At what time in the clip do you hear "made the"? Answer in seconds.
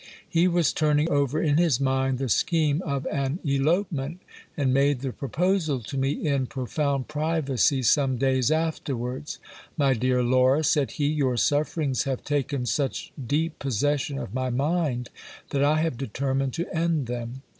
4.73-5.13